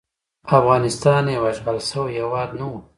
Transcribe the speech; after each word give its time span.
افغانستان 0.57 1.23
یو 1.35 1.43
اشغال 1.51 1.77
شوی 1.89 2.13
هیواد 2.17 2.49
نه 2.59 2.65
وو. 2.69 2.77